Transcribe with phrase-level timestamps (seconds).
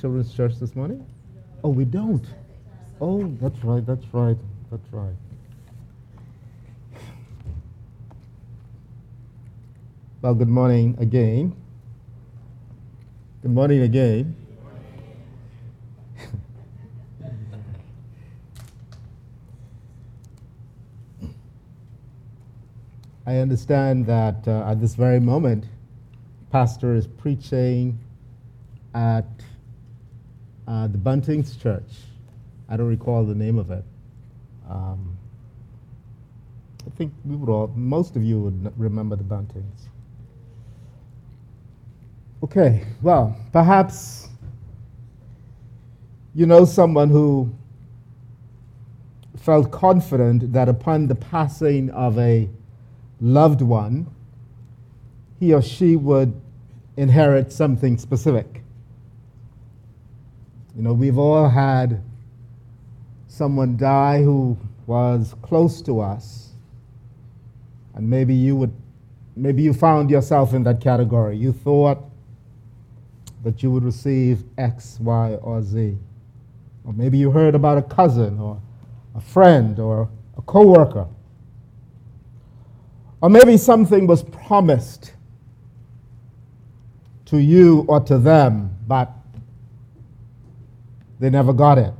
[0.00, 1.06] children's church this morning?
[1.62, 2.24] Oh, we don't.
[3.00, 4.36] Oh, that's right, that's right,
[4.70, 5.14] that's right.
[10.20, 11.54] Well, good morning again.
[13.42, 14.36] Good morning again.
[23.26, 25.66] I understand that uh, at this very moment,
[26.50, 27.98] Pastor is preaching
[28.94, 29.26] at
[30.66, 31.90] uh, the Buntings Church.
[32.68, 33.84] I don't recall the name of it.
[34.68, 35.16] Um,
[36.86, 39.88] I think we would all, most of you would remember the Buntings.
[42.42, 44.28] Okay, well, perhaps
[46.34, 47.54] you know someone who
[49.38, 52.48] felt confident that upon the passing of a
[53.20, 54.06] loved one,
[55.38, 56.40] he or she would
[56.96, 58.63] inherit something specific.
[60.76, 62.02] You know, we've all had
[63.28, 66.50] someone die who was close to us,
[67.94, 68.72] and maybe you would,
[69.36, 71.36] maybe you found yourself in that category.
[71.36, 72.04] You thought
[73.44, 75.96] that you would receive X, Y, or Z.
[76.84, 78.60] Or maybe you heard about a cousin or
[79.14, 81.06] a friend or a coworker.
[83.20, 85.14] Or maybe something was promised
[87.26, 89.10] to you or to them, but
[91.24, 91.94] they never got it.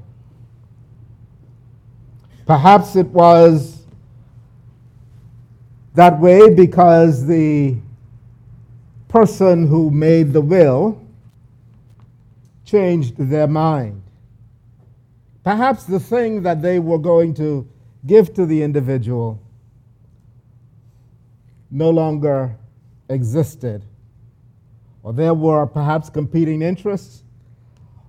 [2.45, 3.87] Perhaps it was
[5.95, 7.75] that way because the
[9.09, 11.01] person who made the will
[12.67, 14.03] changed their mind.
[15.43, 17.67] Perhaps the thing that they were going to
[18.05, 19.41] give to the individual
[21.71, 22.55] no longer
[23.09, 23.87] existed,
[25.03, 27.24] or there were perhaps competing interests,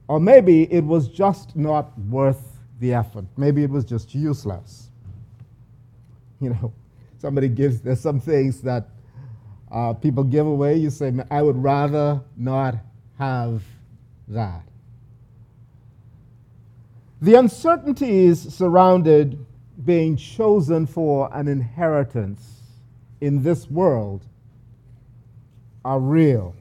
[0.07, 3.25] or maybe it was just not worth the effort.
[3.37, 4.89] Maybe it was just useless.
[6.39, 6.73] You know,
[7.17, 8.89] somebody gives, there's some things that
[9.71, 10.75] uh, people give away.
[10.77, 12.75] You say, I would rather not
[13.17, 13.63] have
[14.27, 14.63] that.
[17.21, 19.43] The uncertainties surrounded
[19.83, 22.61] being chosen for an inheritance
[23.21, 24.23] in this world
[25.83, 26.55] are real.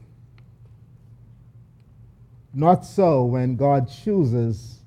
[2.57, 4.79] Not so when God chooses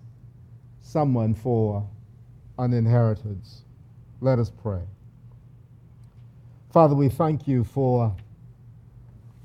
[0.82, 1.86] someone for
[2.58, 3.64] an inheritance.
[4.22, 4.84] Let us pray.
[6.72, 8.16] Father, we thank you for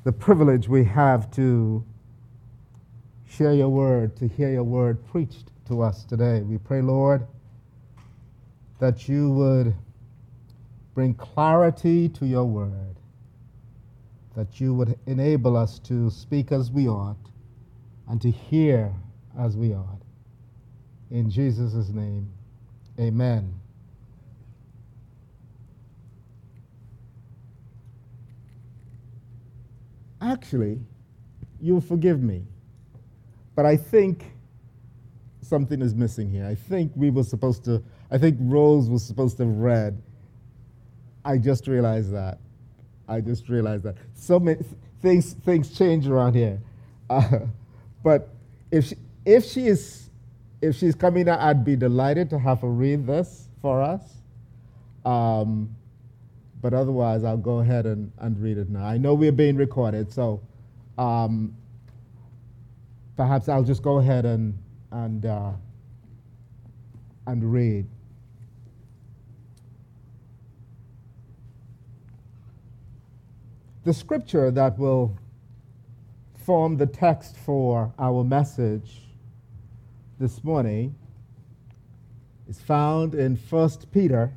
[0.04, 1.84] the privilege we have to
[3.28, 6.42] share your word, to hear your word preached to us today.
[6.42, 7.26] We pray, Lord,
[8.78, 9.74] that you would
[10.94, 12.96] bring clarity to your word,
[14.36, 17.21] that you would enable us to speak as we ought
[18.12, 18.92] and to hear
[19.38, 20.02] as we ought.
[21.10, 22.30] In Jesus' name,
[23.00, 23.58] amen.
[30.20, 30.78] Actually,
[31.58, 32.44] you'll forgive me.
[33.54, 34.34] But I think
[35.40, 36.44] something is missing here.
[36.44, 40.02] I think we were supposed to, I think Rose was supposed to have read.
[41.24, 42.40] I just realized that.
[43.08, 43.96] I just realized that.
[44.12, 44.60] So many
[45.00, 46.60] things, things change around here.
[47.08, 47.46] Uh,
[48.02, 48.28] but
[48.70, 50.10] if she, if she is,
[50.60, 54.02] if she's coming out, I'd be delighted to have her read this for us.
[55.04, 55.74] Um,
[56.60, 58.84] but otherwise, I'll go ahead and, and read it now.
[58.84, 60.40] I know we're being recorded, so
[60.96, 61.56] um,
[63.16, 64.56] perhaps I'll just go ahead and,
[64.92, 65.50] and, uh,
[67.26, 67.86] and read.
[73.84, 75.16] The scripture that will
[76.44, 79.02] form the text for our message
[80.18, 80.92] this morning
[82.48, 84.32] is found in 1 Peter.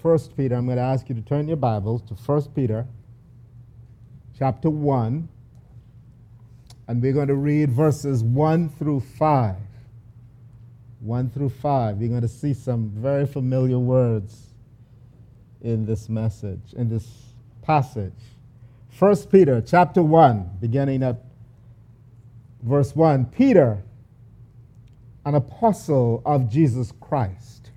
[0.00, 2.86] 1 Peter, I'm going to ask you to turn your Bibles to 1 Peter
[4.38, 5.28] chapter 1
[6.86, 9.56] and we're going to read verses 1 through 5.
[11.00, 12.00] 1 through 5.
[12.00, 14.54] You're going to see some very familiar words
[15.60, 17.06] in this message, in this
[17.60, 18.37] passage.
[18.98, 21.22] 1 Peter chapter 1, beginning at
[22.64, 23.26] verse 1.
[23.26, 23.80] Peter,
[25.24, 27.70] an apostle of Jesus Christ,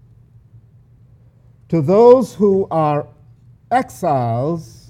[1.69, 3.07] to those who are
[3.69, 4.89] exiles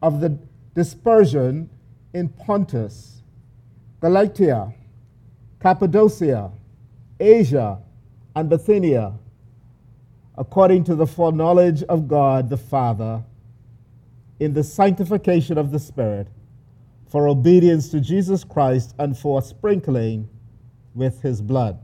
[0.00, 0.38] of the
[0.76, 1.68] dispersion
[2.14, 3.20] in Pontus
[4.00, 4.72] Galatia,
[5.58, 6.52] Cappadocia,
[7.18, 7.78] Asia,
[8.36, 9.14] and Bithynia,
[10.38, 13.24] according to the foreknowledge of God the Father,
[14.42, 16.26] in the sanctification of the Spirit,
[17.06, 20.28] for obedience to Jesus Christ and for sprinkling
[20.94, 21.78] with his blood.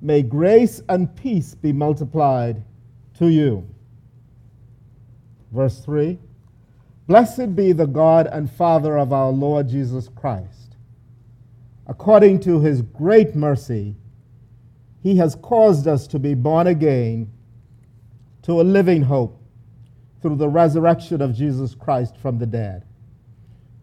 [0.00, 2.64] May grace and peace be multiplied
[3.18, 3.68] to you.
[5.52, 6.18] Verse 3
[7.06, 10.76] Blessed be the God and Father of our Lord Jesus Christ.
[11.86, 13.94] According to his great mercy,
[15.02, 17.30] he has caused us to be born again
[18.42, 19.37] to a living hope
[20.20, 22.84] through the resurrection of Jesus Christ from the dead,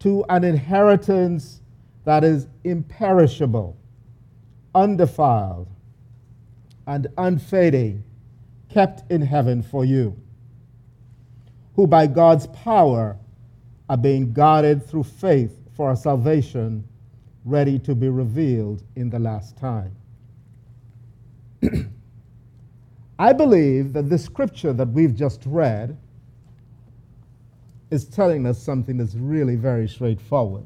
[0.00, 1.60] to an inheritance
[2.04, 3.76] that is imperishable,
[4.74, 5.68] undefiled,
[6.86, 8.04] and unfading,
[8.68, 10.16] kept in heaven for you,
[11.74, 13.16] who by God's power
[13.88, 16.86] are being guarded through faith for a salvation
[17.44, 19.94] ready to be revealed in the last time.
[23.18, 25.96] I believe that the scripture that we've just read
[27.90, 30.64] is telling us something that's really very straightforward.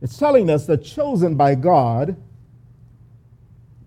[0.00, 2.16] It's telling us that chosen by God,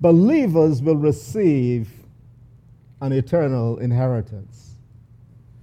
[0.02, 1.90] believers will receive
[3.02, 4.76] an eternal inheritance.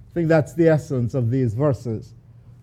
[0.09, 2.13] I think that's the essence of these verses.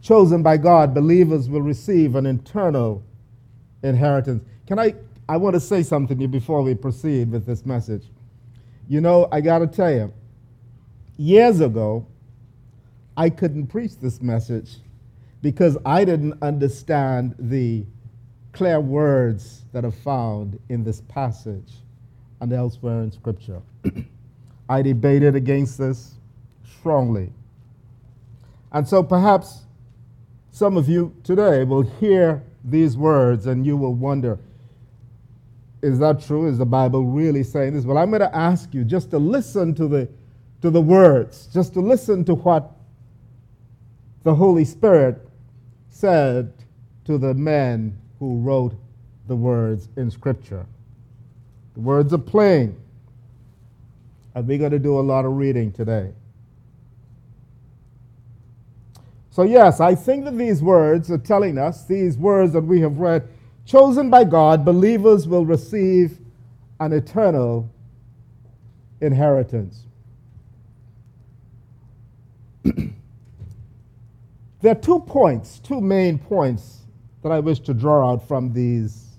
[0.02, 3.02] Chosen by God, believers will receive an eternal
[3.82, 4.44] inheritance.
[4.66, 4.94] Can I?
[5.28, 8.04] I want to say something to you before we proceed with this message.
[8.88, 10.12] You know, I got to tell you,
[11.16, 12.06] years ago,
[13.16, 14.76] I couldn't preach this message
[15.42, 17.84] because I didn't understand the
[18.52, 21.74] clear words that are found in this passage
[22.40, 23.62] and elsewhere in Scripture.
[24.68, 26.14] I debated against this
[26.78, 27.32] strongly.
[28.72, 29.62] And so perhaps
[30.50, 34.38] some of you today will hear these words and you will wonder
[35.82, 36.48] is that true?
[36.48, 37.84] Is the Bible really saying this?
[37.84, 40.08] Well, I'm going to ask you just to listen to the,
[40.62, 42.70] to the words, just to listen to what
[44.23, 45.26] the Holy Spirit
[45.91, 46.53] said
[47.05, 48.75] to the men who wrote
[49.29, 50.67] the words in Scripture.
[51.75, 52.76] The words are plain.
[54.35, 56.12] And we're going to do a lot of reading today.
[59.31, 62.99] So, yes, I think that these words are telling us, these words that we have
[62.99, 63.29] read,
[63.67, 66.19] chosen by God, believers will receive
[66.81, 67.70] an eternal
[69.00, 69.85] inheritance.
[74.72, 76.80] Are two points, two main points
[77.22, 79.18] that I wish to draw out from these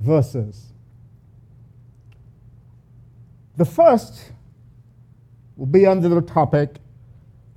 [0.00, 0.72] verses.
[3.56, 4.32] The first
[5.56, 6.76] will be under the topic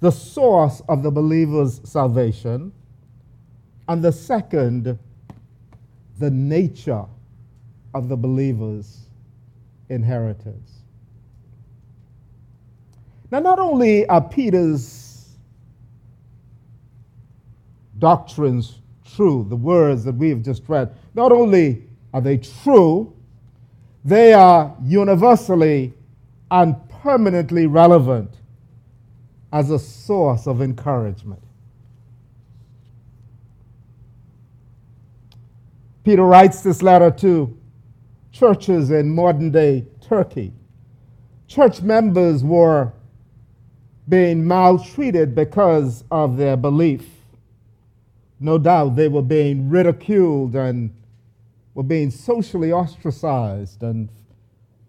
[0.02, 2.74] the source of the believer's salvation,
[3.88, 4.98] and the second,
[6.18, 7.06] the nature
[7.94, 9.02] of the believer's
[9.90, 10.72] inheritance.
[13.30, 15.11] Now, not only are Peter's
[18.02, 18.80] doctrines
[19.16, 21.84] true, the words that we have just read, not only
[22.14, 23.14] are they true,
[24.04, 25.94] they are universally
[26.50, 28.36] and permanently relevant
[29.54, 31.42] as a source of encouragement.
[36.04, 37.58] Peter writes this letter to
[38.32, 40.52] churches in modern day Turkey.
[41.48, 42.92] Church members were
[44.10, 47.21] being maltreated because of their belief.
[48.42, 50.92] No doubt they were being ridiculed and
[51.76, 54.10] were being socially ostracized and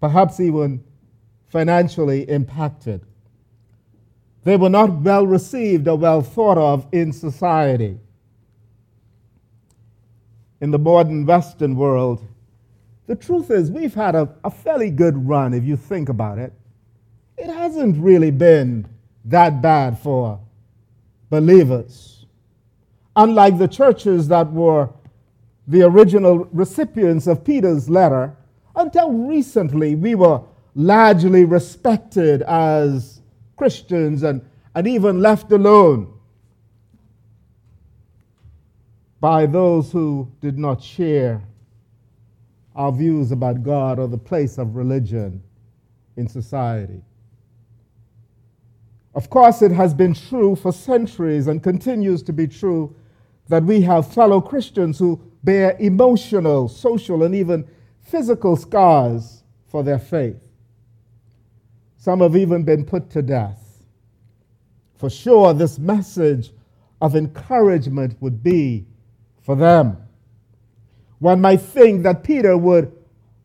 [0.01, 0.83] perhaps even
[1.49, 3.03] financially impacted.
[4.45, 8.01] They were not well received or well thought of in society.
[10.63, 12.27] In the modern Western world,
[13.07, 16.55] the truth is we've had a, a fairly good run if you think about it.
[17.37, 18.87] It hasn't really been
[19.27, 20.41] that bad for
[21.29, 22.12] believers.
[23.17, 24.89] Unlike the churches that were
[25.67, 28.37] the original recipients of Peter's letter,
[28.75, 30.43] until recently we were
[30.75, 33.21] largely respected as
[33.57, 34.43] Christians and,
[34.75, 36.13] and even left alone
[39.21, 41.43] by those who did not share
[42.75, 45.43] our views about God or the place of religion
[46.17, 47.03] in society.
[49.15, 52.95] Of course, it has been true for centuries and continues to be true
[53.53, 57.69] that we have fellow Christians who bear emotional, social, and even
[58.01, 60.43] physical scars for their faith.
[61.99, 63.85] Some have even been put to death.
[64.97, 66.51] For sure, this message
[67.03, 68.87] of encouragement would be
[69.43, 69.99] for them.
[71.19, 72.91] One might think that Peter would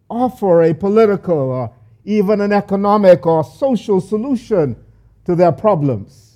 [0.10, 1.74] offer a political or
[2.06, 4.82] even an economic or social solution
[5.26, 6.27] to their problems.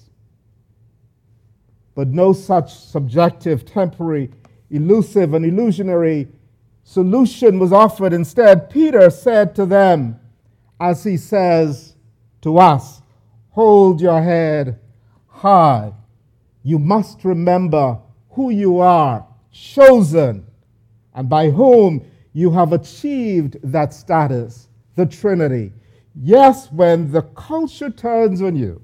[1.96, 4.32] But no such subjective, temporary,
[4.70, 6.30] elusive, and illusionary
[6.84, 8.14] solution was offered.
[8.14, 10.20] Instead, Peter said to them,
[10.80, 11.96] as he says
[12.42, 13.02] to us,
[13.52, 14.80] Hold your head
[15.28, 15.94] high.
[16.64, 18.00] You must remember
[18.32, 20.46] who you are, chosen,
[21.14, 25.74] and by whom you have achieved that status, the Trinity.
[26.16, 28.82] Yes, when the culture turns on you,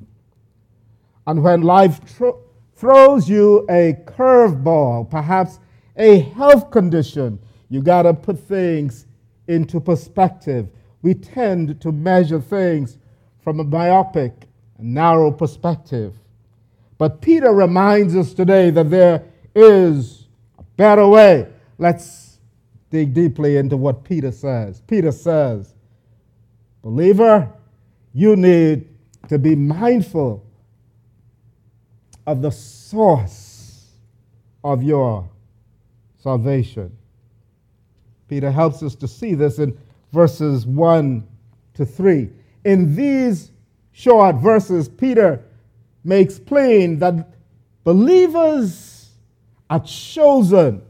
[1.25, 2.41] and when life tro-
[2.77, 5.59] throws you a curveball, perhaps
[5.95, 9.07] a health condition, you got to put things
[9.47, 10.69] into perspective.
[11.01, 12.99] We tend to measure things
[13.39, 16.13] from a myopic, narrow perspective.
[16.99, 19.23] But Peter reminds us today that there
[19.55, 20.27] is
[20.59, 21.47] a better way.
[21.79, 22.39] Let's
[22.91, 24.81] dig deeply into what Peter says.
[24.81, 25.73] Peter says,
[26.83, 27.51] Believer,
[28.13, 28.87] you need
[29.29, 30.46] to be mindful
[32.27, 33.93] of the source
[34.63, 35.27] of your
[36.17, 36.95] salvation.
[38.27, 39.75] Peter helps us to see this in
[40.11, 41.25] verses 1
[41.75, 42.29] to 3.
[42.65, 43.51] In these
[43.93, 45.41] short verses, Peter
[46.03, 47.29] makes plain that
[47.85, 49.09] believers
[49.69, 50.81] are chosen.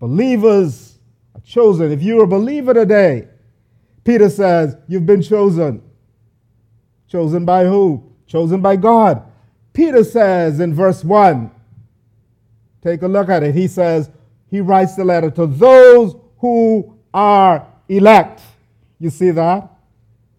[0.00, 0.98] Believers
[1.36, 1.92] are chosen.
[1.92, 3.28] If you're a believer today,
[4.02, 5.80] Peter says, You've been chosen.
[7.08, 8.12] Chosen by who?
[8.26, 9.25] Chosen by God.
[9.76, 11.50] Peter says in verse 1,
[12.80, 13.54] take a look at it.
[13.54, 14.08] He says,
[14.50, 18.40] he writes the letter to those who are elect.
[18.98, 19.68] You see that?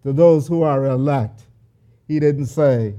[0.02, 1.42] To those who are elect.
[2.08, 2.94] He didn't say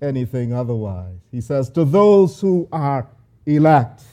[0.00, 1.18] anything otherwise.
[1.32, 3.08] He says, to those who are
[3.46, 4.04] elect.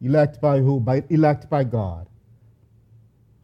[0.00, 0.78] Elect by who?
[0.78, 2.06] By elect by God.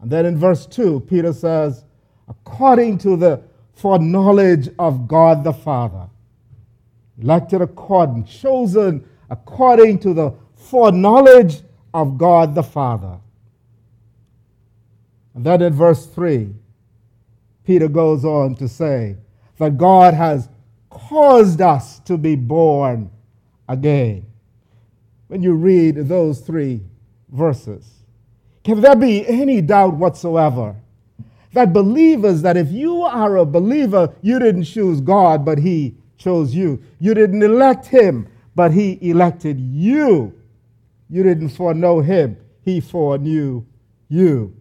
[0.01, 1.85] And then in verse 2, Peter says,
[2.29, 3.43] according to the
[3.75, 6.09] foreknowledge of God the Father.
[7.21, 11.63] Elected according, chosen according to the foreknowledge
[11.95, 13.19] of God the Father.
[15.35, 16.55] And then in verse 3,
[17.65, 19.17] Peter goes on to say
[19.59, 20.49] that God has
[20.91, 23.11] caused us to be born
[23.69, 24.27] again.
[25.29, 26.81] When you read those three
[27.29, 27.87] verses,
[28.63, 30.77] can there be any doubt whatsoever
[31.57, 36.55] that believers, that if you are a believer, you didn't choose God, but He chose
[36.55, 36.83] you.
[36.99, 40.33] You didn't elect Him, but He elected you.
[41.09, 43.65] You didn't foreknow him, he foreknew
[44.09, 44.57] you.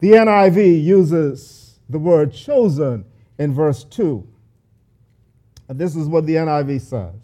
[0.00, 3.04] The NIV uses the word chosen
[3.38, 4.26] in verse 2.
[5.68, 7.14] And this is what the NIV says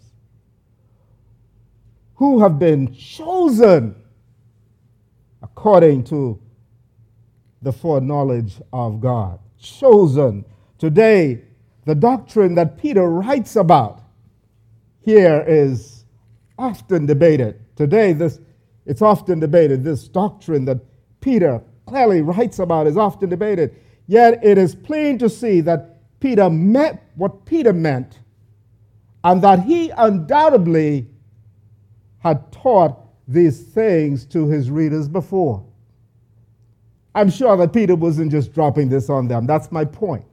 [2.15, 3.95] Who have been chosen
[5.41, 6.39] according to
[7.61, 9.39] the foreknowledge of God.
[9.59, 10.43] Chosen.
[10.77, 11.41] Today,
[11.85, 14.01] the doctrine that Peter writes about
[15.01, 16.05] here is
[16.57, 17.59] often debated.
[17.75, 18.39] Today, this,
[18.85, 19.83] it's often debated.
[19.83, 20.79] This doctrine that
[21.19, 23.75] Peter clearly writes about is often debated.
[24.07, 28.19] Yet it is plain to see that Peter meant what Peter meant
[29.23, 31.07] and that he undoubtedly
[32.19, 35.65] had taught these things to his readers before.
[37.15, 39.45] I'm sure that Peter wasn't just dropping this on them.
[39.45, 40.25] That's my point.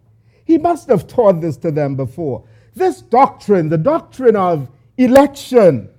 [0.45, 2.45] He must have taught this to them before.
[2.75, 5.91] This doctrine, the doctrine of election,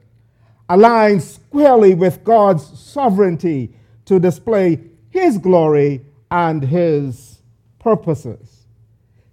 [0.69, 3.73] aligns squarely with God's sovereignty
[4.05, 4.79] to display
[5.09, 7.41] his glory and his
[7.79, 8.65] purposes.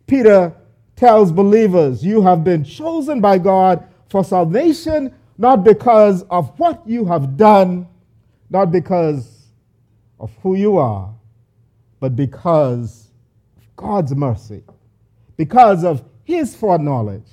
[0.06, 0.52] Peter
[0.96, 7.04] tells believers, You have been chosen by God for salvation, not because of what you
[7.04, 7.86] have done,
[8.50, 9.46] not because
[10.18, 11.14] of who you are,
[12.00, 13.10] but because
[13.56, 14.64] of God's mercy,
[15.38, 17.30] because of his foreknowledge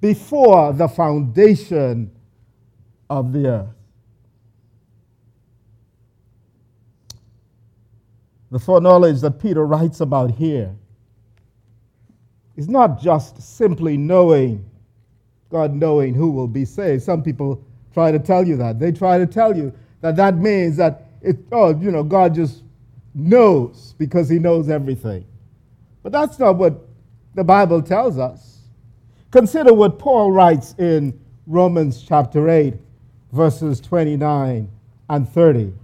[0.00, 2.10] before the foundation
[3.08, 3.68] of the earth.
[8.50, 10.74] The foreknowledge that Peter writes about here
[12.56, 14.64] is not just simply knowing,
[15.50, 17.02] God knowing who will be saved.
[17.02, 18.78] Some people try to tell you that.
[18.78, 22.62] They try to tell you that that means that it, oh, you know, God just
[23.14, 25.24] knows because he knows everything.
[26.02, 26.86] But that's not what
[27.34, 28.60] the Bible tells us.
[29.30, 32.74] Consider what Paul writes in Romans chapter 8,
[33.32, 34.68] verses 29
[35.10, 35.74] and 30.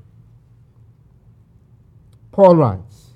[2.30, 3.10] Paul writes,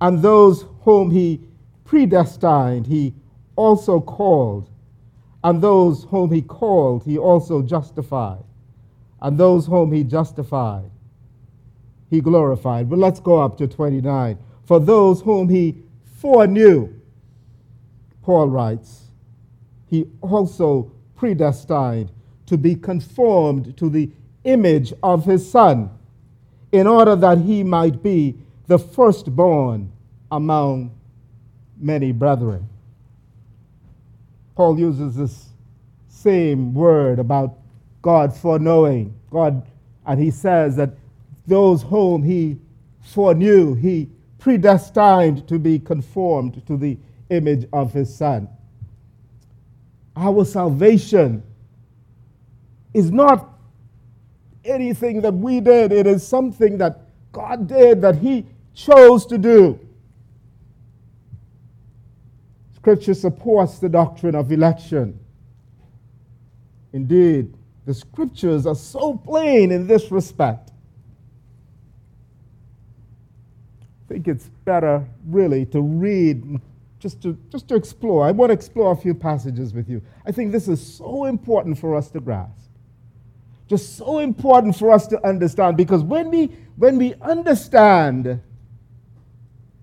[0.00, 1.40] And those whom he
[1.84, 3.14] predestined, he
[3.56, 4.68] also called.
[5.42, 8.44] And those whom he called, he also justified.
[9.22, 10.90] And those whom he justified,
[12.10, 12.90] he glorified.
[12.90, 14.38] But let's go up to 29.
[14.64, 15.82] For those whom he
[16.20, 16.95] foreknew,
[18.26, 19.04] Paul writes,
[19.86, 22.10] He also predestined
[22.46, 24.10] to be conformed to the
[24.42, 25.90] image of his Son,
[26.72, 28.34] in order that he might be
[28.66, 29.92] the firstborn
[30.32, 30.90] among
[31.78, 32.68] many brethren.
[34.56, 35.50] Paul uses this
[36.08, 37.56] same word about
[38.02, 39.14] God foreknowing.
[39.30, 39.64] God,
[40.04, 40.90] and he says that
[41.46, 42.58] those whom he
[43.02, 44.08] foreknew, he
[44.40, 46.98] predestined to be conformed to the
[47.30, 48.48] image of his Son.
[50.16, 51.42] Our salvation
[52.94, 53.52] is not
[54.64, 57.02] anything that we did, it is something that
[57.32, 59.78] God did, that he chose to do.
[62.74, 65.18] Scripture supports the doctrine of election.
[66.92, 67.52] Indeed,
[67.84, 70.70] the scriptures are so plain in this respect.
[74.04, 76.60] I think it's better, really, to read,
[76.98, 78.24] just to, just to explore.
[78.24, 80.02] I want to explore a few passages with you.
[80.26, 82.70] I think this is so important for us to grasp.
[83.68, 88.40] Just so important for us to understand because when we, when we understand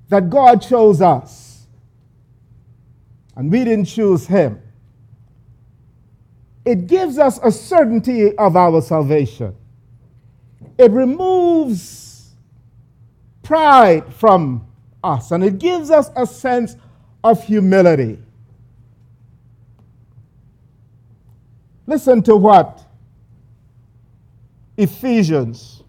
[0.10, 1.67] that God chose us
[3.36, 4.62] and we didn't choose Him,
[6.65, 9.55] it gives us a certainty of our salvation.
[10.77, 12.32] It removes
[13.43, 14.65] pride from
[15.03, 16.77] us and it gives us a sense
[17.23, 18.19] of humility.
[21.85, 22.85] Listen to what
[24.77, 25.83] Ephesians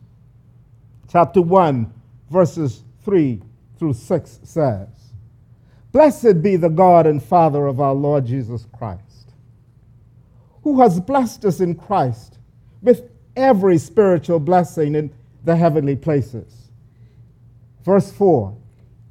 [1.10, 1.92] chapter 1,
[2.30, 3.40] verses 3
[3.78, 4.88] through 6 says
[5.92, 9.14] Blessed be the God and Father of our Lord Jesus Christ
[10.64, 12.38] who has blessed us in Christ
[12.82, 15.12] with every spiritual blessing in
[15.44, 16.70] the heavenly places.
[17.84, 18.56] Verse 4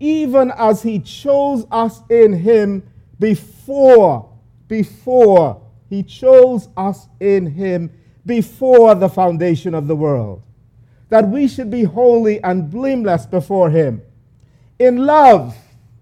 [0.04, 2.84] Even as he chose us in him
[3.22, 4.30] before,
[4.68, 7.90] before, he chose us in him
[8.26, 10.42] before the foundation of the world,
[11.08, 14.02] that we should be holy and blameless before him.
[14.78, 15.56] In love,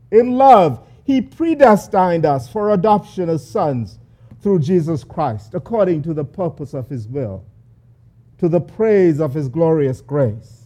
[0.10, 3.99] in love, he predestined us for adoption as sons
[4.41, 7.45] through Jesus Christ, according to the purpose of his will,
[8.39, 10.63] to the praise of his glorious grace,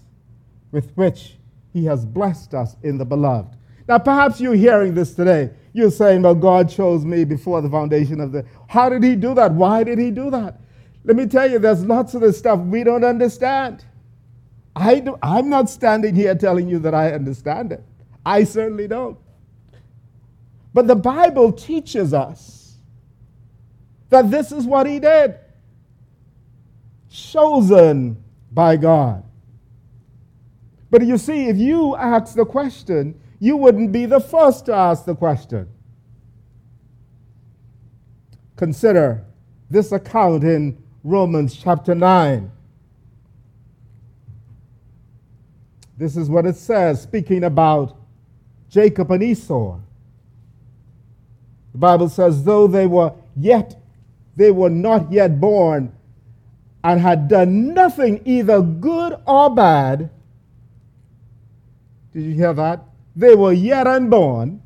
[0.72, 1.36] with which
[1.76, 3.54] he has blessed us in the beloved.
[3.90, 5.50] Now, perhaps you're hearing this today.
[5.74, 8.46] You're saying, well, God chose me before the foundation of the.
[8.70, 9.52] How did he do that?
[9.52, 10.62] Why did he do that?
[11.04, 13.84] Let me tell you, there's lots of this stuff we don't understand.
[14.74, 17.84] I do, I'm not standing here telling you that I understand it.
[18.26, 19.18] I certainly don't.
[20.74, 22.78] But the Bible teaches us
[24.12, 25.36] that this is what he did.
[27.10, 29.25] Chosen by God.
[30.96, 35.04] But you see, if you ask the question, you wouldn't be the first to ask
[35.04, 35.68] the question.
[38.56, 39.26] Consider
[39.70, 42.50] this account in Romans chapter 9.
[45.98, 47.98] This is what it says, speaking about
[48.70, 49.78] Jacob and Esau.
[51.74, 53.76] The Bible says, though they were yet
[54.38, 55.92] they were not yet born
[56.86, 60.10] and had done nothing either good or bad.
[62.16, 62.82] Did you hear that?
[63.14, 64.62] They were yet unborn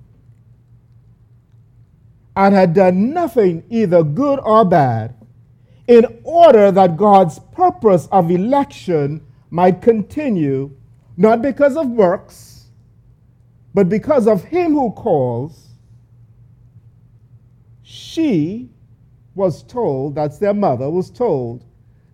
[2.35, 5.15] and had done nothing either good or bad
[5.87, 10.77] in order that God's purpose of election might continue,
[11.17, 12.67] not because of works,
[13.73, 15.69] but because of him who calls.
[17.81, 18.69] She
[19.33, 21.65] was told, that's their mother, was told,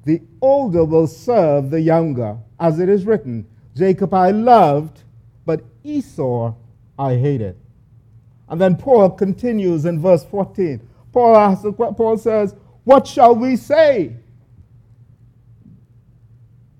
[0.05, 3.45] the older will serve the younger, as it is written,
[3.75, 5.01] Jacob I loved,
[5.85, 6.53] Esau
[6.97, 7.57] I hated.
[8.49, 10.87] And then Paul continues in verse 14.
[11.11, 14.15] Paul asks, Paul says, What shall we say?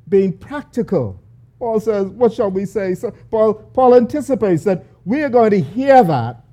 [0.08, 1.20] Being practical.
[1.58, 2.96] Paul says, What shall we say?
[2.96, 6.44] So Paul, Paul anticipates that we are going to hear that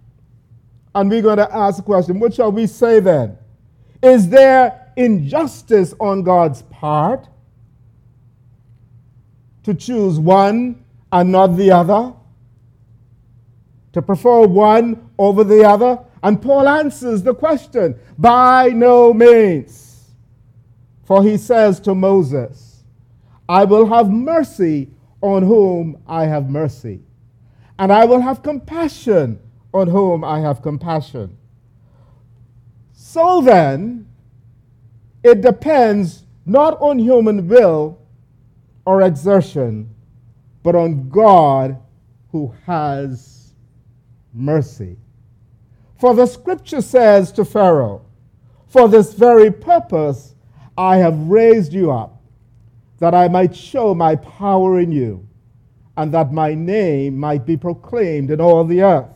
[0.95, 3.37] and we're going to ask the question, What shall we say then?
[4.03, 7.29] Is there injustice on God's part
[9.62, 12.15] to choose one and not the other?
[13.92, 15.98] To prefer one over the other?
[16.22, 20.11] And Paul answers the question by no means.
[21.05, 22.85] For he says to Moses,
[23.48, 27.00] I will have mercy on whom I have mercy,
[27.78, 29.38] and I will have compassion
[29.74, 31.37] on whom I have compassion.
[32.92, 34.07] So then,
[35.22, 37.98] it depends not on human will
[38.85, 39.94] or exertion,
[40.62, 41.78] but on God
[42.31, 43.32] who has
[44.33, 44.97] mercy.
[45.99, 48.05] For the scripture says to Pharaoh,
[48.66, 50.35] For this very purpose
[50.77, 52.21] I have raised you up,
[52.99, 55.27] that I might show my power in you,
[55.97, 59.11] and that my name might be proclaimed in all the earth.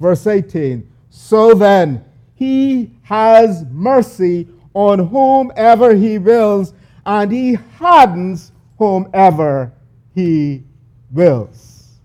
[0.00, 2.04] Verse 18 So then,
[2.34, 6.72] he has mercy on whomever he wills,
[7.04, 9.72] and he hardens whomever
[10.14, 10.62] he
[11.10, 11.98] wills.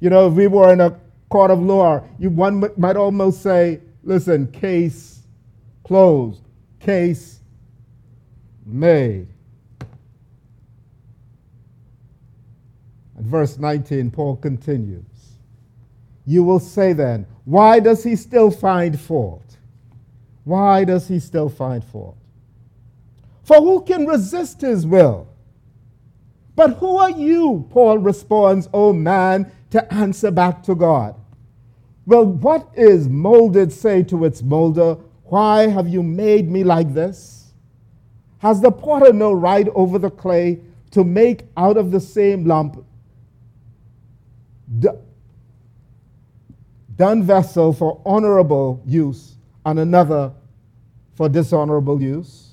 [0.00, 3.80] You know, if we were in a court of law, you, one might almost say,
[4.02, 5.22] listen, case
[5.84, 6.42] closed,
[6.80, 7.40] case
[8.64, 9.28] made.
[13.16, 15.04] And verse 19, Paul continues.
[16.26, 19.56] You will say then, why does he still find fault?
[20.44, 22.16] Why does he still find fault?
[23.42, 25.28] For who can resist his will?
[26.56, 31.14] But who are you, Paul responds, O man, to answer back to God?
[32.06, 37.52] Well, what is molded say to its molder, Why have you made me like this?
[38.38, 40.60] Has the potter no right over the clay
[40.92, 42.84] to make out of the same lump
[46.96, 50.32] done vessel for honorable use and another
[51.14, 52.52] for dishonorable use?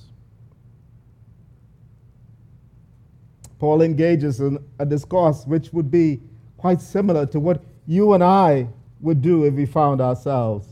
[3.60, 6.20] Paul engages in a discourse which would be
[6.64, 8.66] quite similar to what you and I
[9.02, 10.66] would do if we found ourselves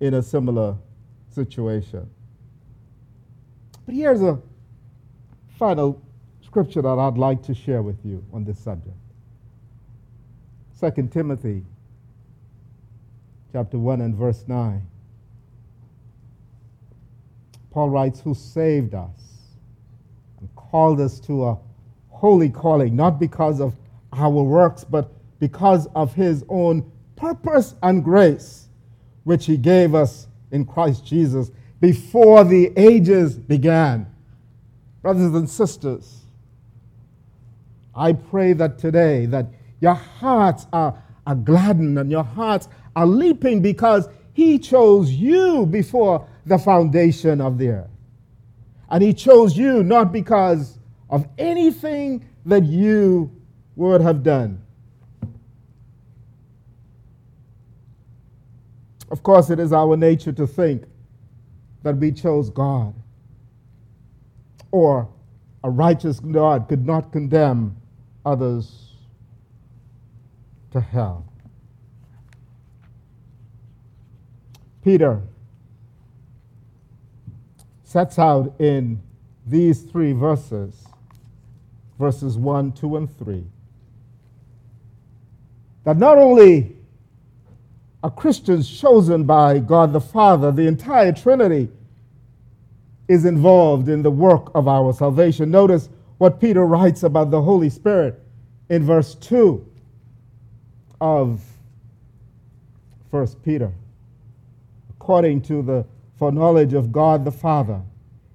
[0.00, 0.74] in a similar
[1.28, 2.08] situation.
[3.84, 4.40] But here's a
[5.58, 6.00] final
[6.40, 8.96] scripture that I'd like to share with you on this subject.
[10.80, 11.62] 2 Timothy
[13.52, 14.80] chapter 1 and verse 9.
[17.70, 19.20] Paul writes, Who saved us
[20.40, 21.58] and called us to a
[22.08, 23.74] holy calling, not because of
[24.14, 28.68] our works, but because of his own purpose and grace,
[29.24, 34.06] which he gave us in Christ Jesus before the ages began.
[35.02, 36.22] Brothers and sisters,
[37.94, 39.46] I pray that today that
[39.80, 46.26] your hearts are, are gladdened and your hearts are leaping because he chose you before
[46.46, 47.90] the foundation of the earth.
[48.90, 50.78] And he chose you not because
[51.10, 53.30] of anything that you
[53.76, 54.62] would have done.
[59.10, 60.84] Of course, it is our nature to think
[61.82, 62.94] that we chose God
[64.70, 65.08] or
[65.64, 67.76] a righteous God could not condemn
[68.24, 68.94] others
[70.72, 71.24] to hell.
[74.84, 75.20] Peter
[77.84, 79.00] sets out in
[79.46, 80.88] these three verses
[81.98, 83.44] verses 1, 2, and 3.
[85.84, 86.76] That not only
[88.02, 91.68] are Christians chosen by God the Father, the entire Trinity
[93.08, 95.50] is involved in the work of our salvation.
[95.50, 98.20] Notice what Peter writes about the Holy Spirit
[98.68, 99.66] in verse 2
[101.00, 101.42] of
[103.10, 103.72] 1 Peter.
[104.90, 105.84] According to the
[106.18, 107.80] foreknowledge of God the Father,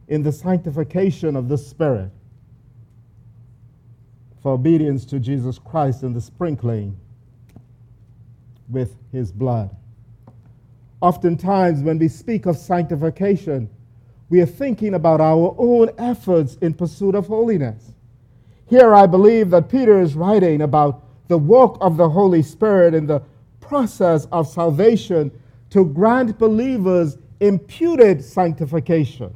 [0.08, 2.10] in the sanctification of the Spirit
[4.42, 6.98] for obedience to Jesus Christ and the sprinkling
[8.70, 9.76] with his blood.
[11.02, 13.70] Oftentimes, when we speak of sanctification,
[14.30, 17.92] we are thinking about our own efforts in pursuit of holiness.
[18.68, 23.06] Here, I believe that Peter is writing about the work of the Holy Spirit in
[23.06, 23.22] the
[23.60, 25.32] process of salvation
[25.70, 29.34] to grant believers imputed sanctification.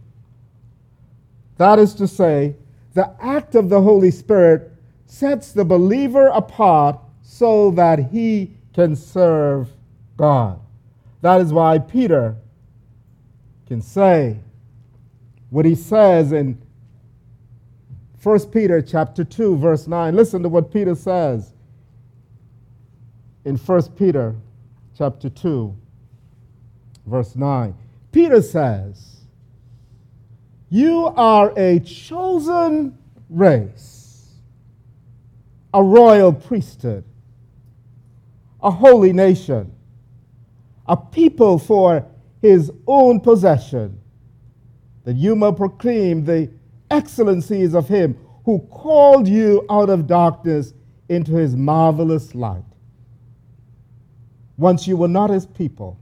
[1.57, 2.55] That is to say,
[2.93, 4.71] the act of the Holy Spirit
[5.05, 9.67] sets the believer apart so that he can serve
[10.17, 10.59] God.
[11.21, 12.35] That is why Peter
[13.65, 14.37] can say
[15.49, 16.61] what he says in
[18.21, 20.15] 1 Peter chapter 2 verse 9.
[20.15, 21.53] Listen to what Peter says
[23.45, 24.35] in 1 Peter
[24.95, 25.75] chapter 2
[27.07, 27.73] verse 9.
[28.11, 29.21] Peter says,
[30.69, 32.95] "You are a chosen
[33.27, 34.35] race,
[35.73, 37.03] a royal priesthood,
[38.61, 39.71] a holy nation,
[40.87, 42.05] a people for
[42.41, 43.99] his own possession,
[45.03, 46.49] that you may proclaim the
[46.91, 50.73] excellencies of him who called you out of darkness
[51.09, 52.63] into his marvelous light.
[54.57, 55.99] Once you were not his people,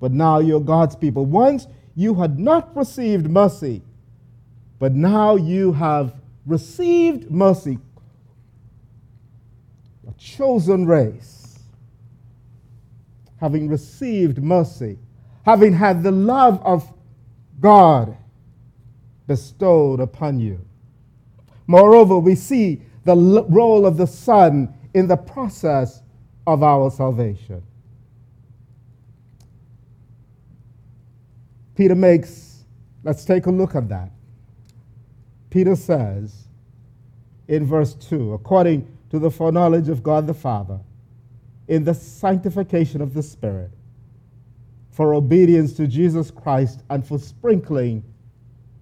[0.00, 1.24] but now you're God's people.
[1.24, 3.82] Once you had not received mercy,
[4.78, 6.14] but now you have
[6.46, 7.78] received mercy
[10.08, 11.43] A chosen race,
[13.44, 14.98] having received mercy,
[15.44, 16.90] having had the love of
[17.60, 18.16] God
[19.26, 20.58] bestowed upon you.
[21.66, 26.00] Moreover, we see the role of the Son in the process
[26.46, 27.62] of our salvation.
[31.74, 32.64] Peter makes,
[33.02, 34.10] let's take a look at that.
[35.50, 36.48] Peter says
[37.48, 40.80] in verse 2 according to the foreknowledge of God the Father,
[41.68, 43.70] in the sanctification of the Spirit,
[44.90, 48.04] for obedience to Jesus Christ and for sprinkling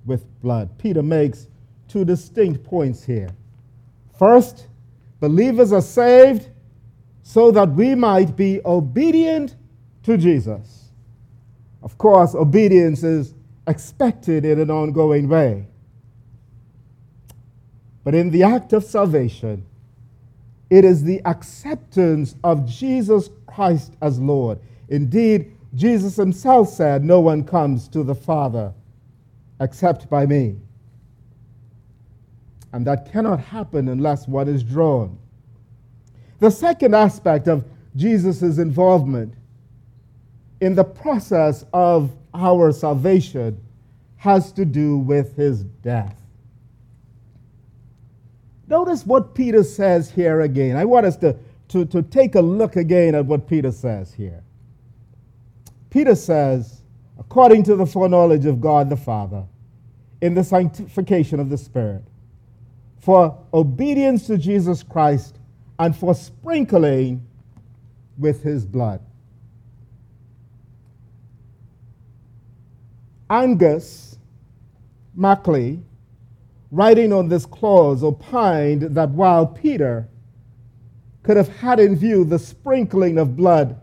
[0.05, 0.77] with blood.
[0.79, 1.47] Peter makes
[1.89, 3.31] two distinct points here.
[4.19, 4.69] First,
[5.21, 6.49] believers are saved
[7.23, 9.57] so that we might be obedient
[10.03, 10.91] to Jesus.
[11.83, 13.35] Of course, obedience is
[13.67, 15.67] expected in an ongoing way.
[18.05, 19.65] But in the act of salvation,
[20.73, 24.59] it is the acceptance of Jesus Christ as Lord.
[24.89, 28.73] Indeed, Jesus himself said, No one comes to the Father
[29.61, 30.57] except by me.
[32.73, 35.19] And that cannot happen unless one is drawn.
[36.39, 39.35] The second aspect of Jesus' involvement
[40.63, 43.61] in the process of our salvation
[44.17, 46.22] has to do with his death.
[48.69, 50.77] Notice what Peter says here again.
[50.77, 51.37] I want us to,
[51.69, 54.43] to, to take a look again at what Peter says here.
[55.91, 56.83] Peter says,
[57.19, 59.45] according to the foreknowledge of God the Father,
[60.21, 62.03] in the sanctification of the Spirit,
[63.01, 65.37] for obedience to Jesus Christ
[65.79, 67.27] and for sprinkling
[68.17, 69.01] with his blood.
[73.29, 74.19] Angus
[75.15, 75.83] Mackley,
[76.73, 80.09] writing on this clause, opined that while Peter
[81.23, 83.79] could have had in view the sprinkling of blood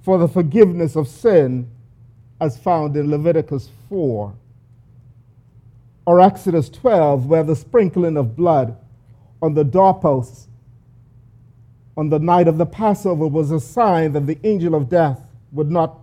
[0.00, 1.68] for the forgiveness of sin,
[2.40, 4.32] as found in Leviticus 4,
[6.06, 8.78] or Exodus 12, where the sprinkling of blood
[9.42, 10.46] on the doorposts
[11.96, 15.20] on the night of the Passover was a sign that the angel of death
[15.52, 15.98] would not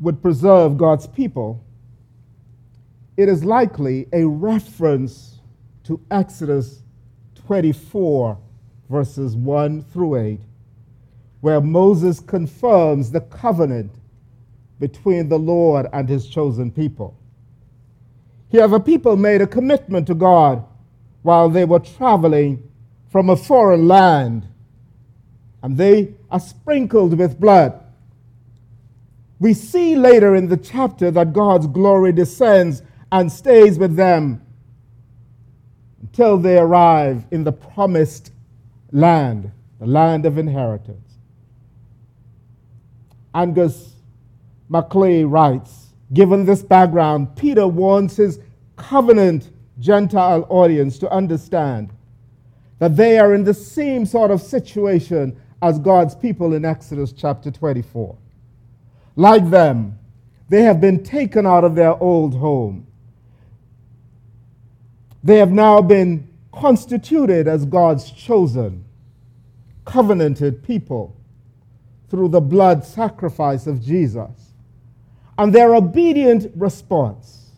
[0.00, 1.63] would preserve God's people,
[3.16, 5.38] it is likely a reference
[5.84, 6.82] to Exodus
[7.46, 8.38] 24,
[8.90, 10.40] verses 1 through 8,
[11.40, 13.92] where Moses confirms the covenant
[14.80, 17.16] between the Lord and his chosen people.
[18.48, 20.64] Here, the people made a commitment to God
[21.22, 22.68] while they were traveling
[23.10, 24.46] from a foreign land,
[25.62, 27.80] and they are sprinkled with blood.
[29.38, 32.82] We see later in the chapter that God's glory descends
[33.14, 34.42] and stays with them
[36.00, 38.32] until they arrive in the promised
[38.90, 41.12] land, the land of inheritance.
[43.32, 43.94] Angus
[44.68, 48.40] Mackley writes Given this background, Peter warns his
[48.74, 51.92] covenant Gentile audience to understand
[52.80, 57.52] that they are in the same sort of situation as God's people in Exodus chapter
[57.52, 58.18] 24.
[59.14, 60.00] Like them,
[60.48, 62.88] they have been taken out of their old home.
[65.24, 68.84] They have now been constituted as God's chosen,
[69.86, 71.16] covenanted people
[72.10, 74.52] through the blood sacrifice of Jesus
[75.38, 77.50] and their obedient response.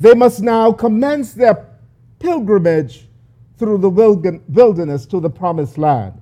[0.00, 1.66] They must now commence their
[2.18, 3.06] pilgrimage
[3.58, 3.90] through the
[4.48, 6.20] wilderness to the promised land.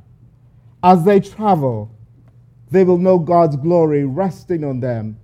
[0.82, 1.90] As they travel,
[2.70, 5.16] they will know God's glory resting on them,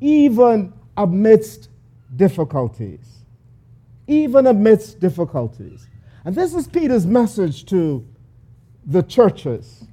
[0.00, 1.68] even amidst
[2.16, 3.21] difficulties.
[4.06, 5.88] Even amidst difficulties.
[6.24, 8.06] And this is Peter's message to
[8.86, 9.84] the churches.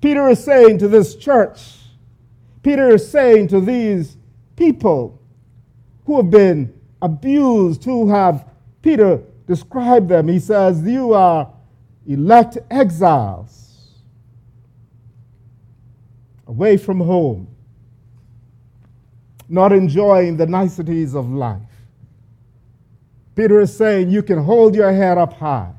[0.00, 1.76] Peter is saying to this church,
[2.62, 4.16] Peter is saying to these
[4.56, 5.20] people
[6.06, 8.48] who have been abused, who have,
[8.82, 10.28] Peter described them.
[10.28, 11.52] He says, You are
[12.06, 13.64] elect exiles
[16.46, 17.48] away from home,
[19.48, 21.60] not enjoying the niceties of life.
[23.34, 25.72] Peter is saying, You can hold your head up high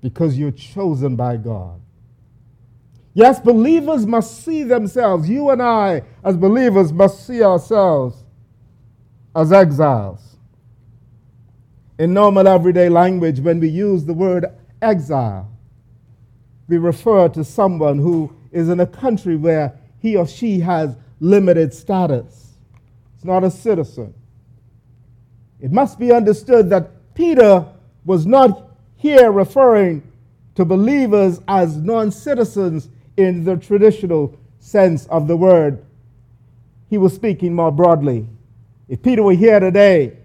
[0.00, 1.80] because you're chosen by God.
[3.14, 5.28] Yes, believers must see themselves.
[5.28, 8.22] You and I, as believers, must see ourselves
[9.34, 10.36] as exiles.
[11.98, 14.46] In normal everyday language, when we use the word
[14.82, 15.50] exile,
[16.68, 21.72] we refer to someone who is in a country where he or she has limited
[21.72, 22.54] status.
[23.14, 24.12] It's not a citizen.
[25.60, 27.66] It must be understood that Peter
[28.04, 30.02] was not here referring
[30.54, 35.84] to believers as non citizens in the traditional sense of the word.
[36.88, 38.26] He was speaking more broadly.
[38.88, 40.16] If Peter were here today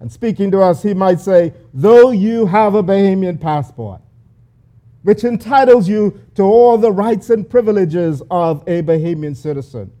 [0.00, 4.00] and speaking to us, he might say, Though you have a Bahamian passport,
[5.02, 9.92] which entitles you to all the rights and privileges of a Bahamian citizen,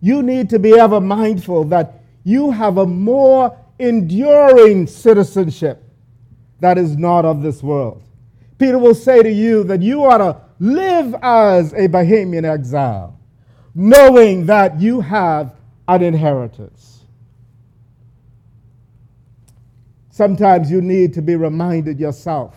[0.00, 5.82] you need to be ever mindful that you have a more enduring citizenship
[6.60, 8.02] that is not of this world.
[8.58, 13.18] Peter will say to you that you ought to live as a Bahamian exile,
[13.74, 15.54] knowing that you have
[15.88, 17.04] an inheritance.
[20.10, 22.54] Sometimes you need to be reminded yourself.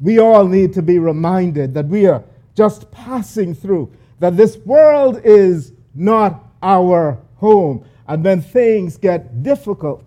[0.00, 2.24] We all need to be reminded that we are
[2.56, 7.84] just passing through, that this world is not our home.
[8.06, 10.06] And when things get difficult,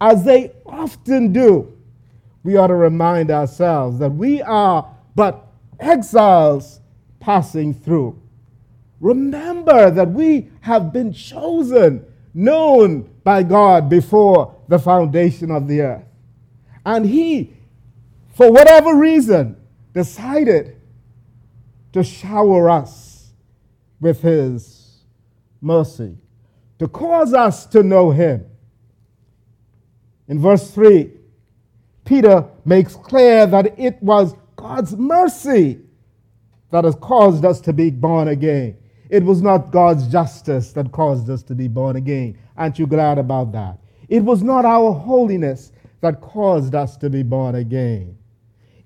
[0.00, 1.76] as they often do,
[2.42, 5.46] we ought to remind ourselves that we are but
[5.80, 6.80] exiles
[7.20, 8.20] passing through.
[9.00, 16.04] Remember that we have been chosen, known by God before the foundation of the earth.
[16.84, 17.52] And He,
[18.34, 19.56] for whatever reason,
[19.92, 20.76] decided
[21.92, 23.32] to shower us
[24.00, 25.02] with His
[25.60, 26.16] mercy,
[26.78, 28.44] to cause us to know Him.
[30.28, 31.10] In verse 3,
[32.04, 35.80] Peter makes clear that it was God's mercy
[36.70, 38.76] that has caused us to be born again.
[39.08, 42.38] It was not God's justice that caused us to be born again.
[42.56, 43.78] Aren't you glad about that?
[44.08, 48.16] It was not our holiness that caused us to be born again.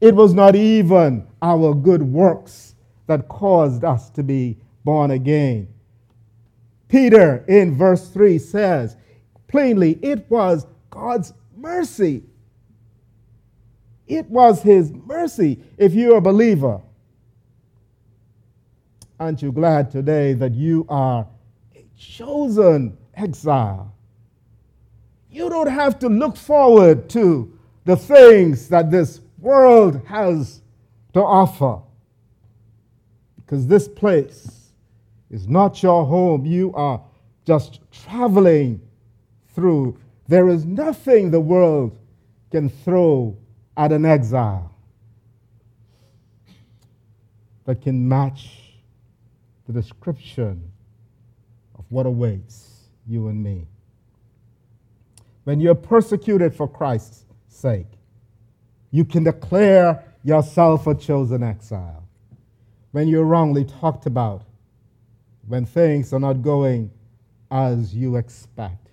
[0.01, 2.75] It was not even our good works
[3.07, 5.69] that caused us to be born again.
[6.91, 8.97] Peter in verse 3 says
[9.49, 12.25] plainly, it was God's mercy
[14.11, 16.83] it was His mercy if you're a believer.
[19.21, 21.29] Aren't you glad today that you are
[21.77, 23.95] a chosen exile?
[25.31, 30.61] You don't have to look forward to the things that this world has
[31.13, 31.81] to offer.
[33.37, 34.60] Because this place
[35.31, 36.45] is not your home.
[36.45, 37.03] You are
[37.47, 38.81] just traveling
[39.55, 39.99] through.
[40.29, 41.97] There is nothing the world
[42.51, 43.37] can throw
[43.77, 44.75] at an exile
[47.65, 48.75] that can match
[49.67, 50.71] the description
[51.79, 53.67] of what awaits you and me.
[55.45, 57.87] When you're persecuted for Christ's sake,
[58.91, 62.05] you can declare yourself a chosen exile.
[62.93, 64.43] When you're wrongly talked about,
[65.51, 66.89] when things are not going
[67.51, 68.87] as you expect,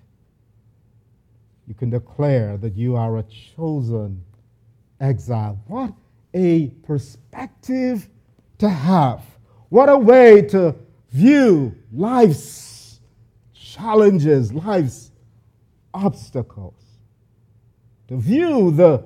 [1.68, 4.24] you can declare that you are a chosen
[5.00, 5.56] exile.
[5.68, 5.92] What
[6.34, 8.08] a perspective
[8.58, 9.22] to have.
[9.68, 10.74] What a way to
[11.12, 12.98] view life's
[13.54, 15.12] challenges, life's
[15.94, 16.82] obstacles.
[18.08, 19.04] To view the,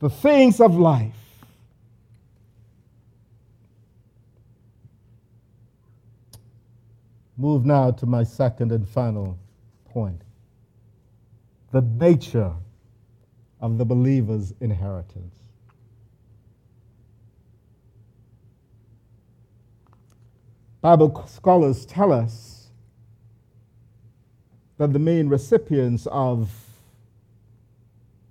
[0.00, 1.14] the things of life.
[7.36, 9.38] Move now to my second and final
[9.86, 10.22] point
[11.72, 12.52] the nature
[13.60, 15.34] of the believer's inheritance.
[20.80, 22.68] Bible scholars tell us
[24.76, 26.52] that the main recipients of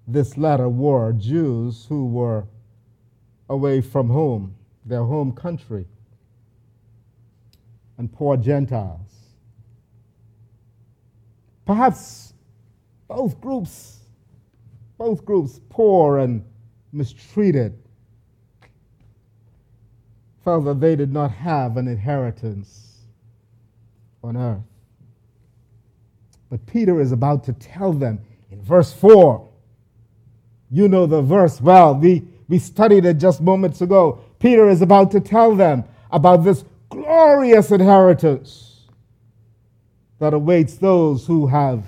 [0.08, 2.46] this letter were Jews who were
[3.50, 5.86] away from home, their home country,
[7.98, 9.10] and poor Gentiles.
[11.66, 12.34] Perhaps
[13.08, 13.94] both groups
[15.04, 16.46] both groups, poor and
[16.94, 17.78] mistreated,
[20.46, 23.00] felt that they did not have an inheritance
[24.24, 24.64] on earth.
[26.50, 29.46] But Peter is about to tell them in verse 4.
[30.72, 31.96] You know the verse well.
[31.96, 34.22] We, we studied it just moments ago.
[34.40, 36.64] Peter is about to tell them about this
[37.14, 38.88] glorious inheritance
[40.20, 41.86] that awaits those who have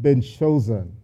[0.00, 0.94] been chosen.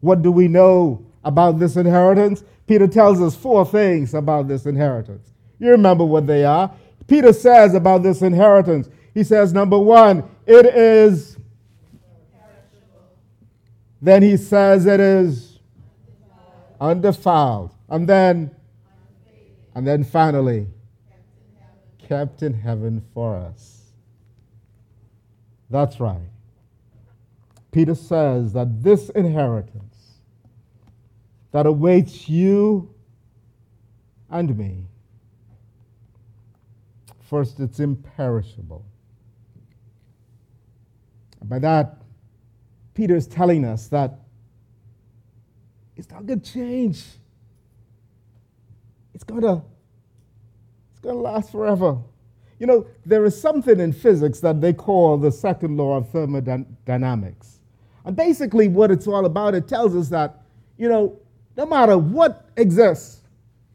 [0.00, 2.44] What do we know about this inheritance?
[2.68, 5.32] Peter tells us four things about this inheritance.
[5.58, 6.70] You remember what they are.
[7.08, 11.36] Peter says about this inheritance, he says, number one, it is.
[14.00, 15.58] Then he says it is
[16.80, 17.72] undefiled.
[17.88, 18.54] And then,
[19.74, 20.68] and then finally,
[22.08, 23.82] kept in heaven for us.
[25.70, 26.30] That's right.
[27.72, 29.96] Peter says that this inheritance
[31.52, 32.94] that awaits you
[34.30, 34.86] and me.
[37.28, 38.84] First, it's imperishable.
[41.42, 42.02] By that,
[42.94, 44.20] Peter is telling us that
[45.96, 47.04] it's not going to change.
[49.14, 49.62] It's going to
[51.14, 51.98] to last forever.
[52.58, 57.60] You know, there is something in physics that they call the second law of thermodynamics.
[58.04, 60.42] And basically, what it's all about, it tells us that,
[60.78, 61.18] you know,
[61.56, 63.22] no matter what exists,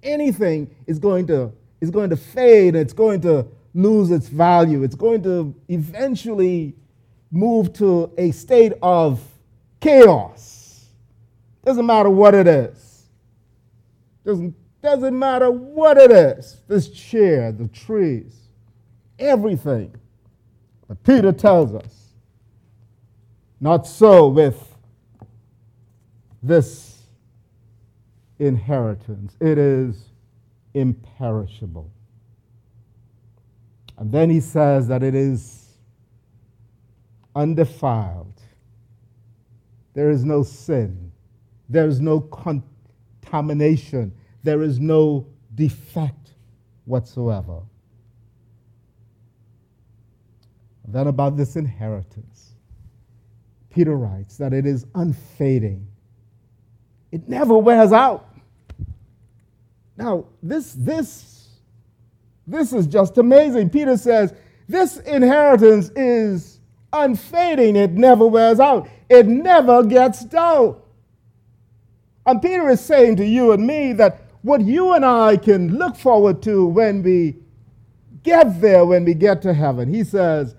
[0.03, 4.95] anything is going to, is going to fade, it's going to lose its value, it's
[4.95, 6.75] going to eventually
[7.31, 9.21] move to a state of
[9.79, 10.85] chaos.
[11.63, 13.05] Doesn't matter what it is.
[14.25, 16.61] Doesn't, doesn't matter what it is.
[16.67, 18.35] This chair, the trees,
[19.19, 19.95] everything.
[20.87, 22.13] But Peter tells us,
[23.59, 24.75] not so with
[26.41, 27.03] this
[28.39, 29.35] inheritance.
[29.39, 30.09] It is
[30.73, 31.91] imperishable.
[33.97, 35.67] And then he says that it is
[37.35, 38.33] undefiled.
[39.93, 41.11] There is no sin.
[41.69, 44.13] There is no contamination.
[44.43, 46.31] There is no defect
[46.85, 47.61] whatsoever.
[50.87, 52.51] Then, about this inheritance,
[53.69, 55.87] Peter writes that it is unfading,
[57.11, 58.27] it never wears out.
[59.95, 61.49] Now, this, this,
[62.47, 63.69] this is just amazing.
[63.69, 64.33] Peter says,
[64.67, 66.59] This inheritance is
[66.91, 70.81] unfading, it never wears out, it never gets dull.
[72.25, 75.95] And Peter is saying to you and me that what you and I can look
[75.95, 77.35] forward to when we
[78.23, 80.55] get there, when we get to heaven, he says,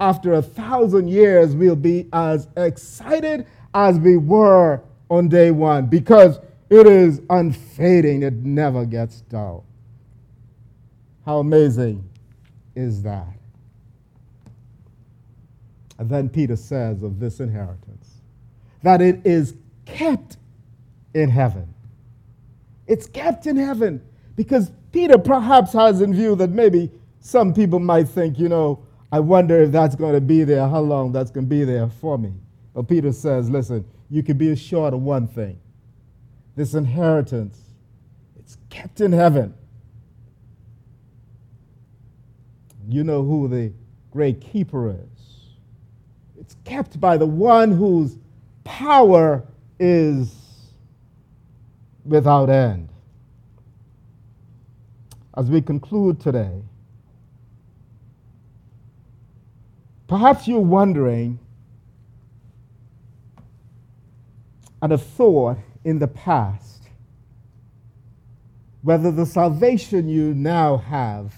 [0.00, 6.38] after a thousand years, we'll be as excited as we were on day one because
[6.68, 9.64] it is unfading, it never gets dull.
[11.24, 12.08] How amazing
[12.74, 13.26] is that?
[15.98, 18.20] And then Peter says of this inheritance
[18.82, 19.54] that it is
[19.86, 20.36] kept
[21.14, 21.72] in heaven.
[22.86, 24.02] It's kept in heaven
[24.36, 29.20] because Peter perhaps has in view that maybe some people might think, you know, I
[29.20, 32.18] wonder if that's going to be there, how long that's going to be there for
[32.18, 32.32] me.
[32.74, 35.58] But Peter says, listen, you can be assured of one thing
[36.56, 37.60] this inheritance,
[38.38, 39.54] it's kept in heaven.
[42.88, 43.72] You know who the
[44.10, 45.56] great keeper is.
[46.38, 48.16] It's kept by the one whose
[48.64, 49.46] power
[49.78, 50.34] is
[52.06, 52.88] without end.
[55.36, 56.62] As we conclude today,
[60.06, 61.38] perhaps you're wondering
[64.80, 66.82] and have thought in the past
[68.82, 71.34] whether the salvation you now have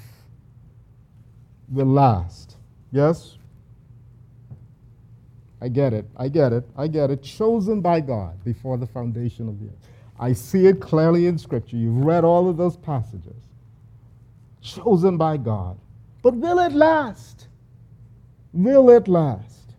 [1.69, 2.57] will last.
[2.93, 3.39] Yes?
[5.61, 6.07] I get it.
[6.17, 6.65] I get it.
[6.77, 7.23] I get it.
[7.23, 9.88] Chosen by God before the foundation of the earth.
[10.19, 11.77] I see it clearly in Scripture.
[11.77, 13.37] You've read all of those passages.
[14.61, 15.79] Chosen by God.
[16.23, 17.47] But will it last?
[18.53, 19.75] Will it last?